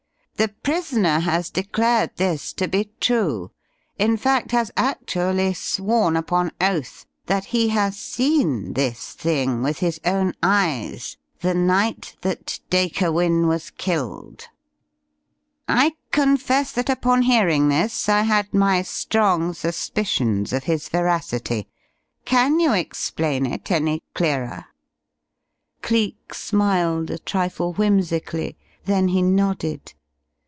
[0.37, 3.51] The prisoner has declared this to be true;
[3.99, 10.01] in fact, has actually sworn upon oath, that he has seen this thing with his
[10.03, 14.47] own eyes the night that Dacre Wynne was killed.
[15.67, 21.67] I confess that upon hearing this, I had my strong suspicions of his veracity.
[22.25, 24.65] Can you explain it any clearer?"
[25.83, 29.93] Cleek smiled a trifle whimsically, then he nodded.